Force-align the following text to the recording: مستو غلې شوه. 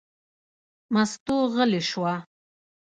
مستو 0.93 1.35
غلې 1.53 1.81
شوه. 1.89 2.13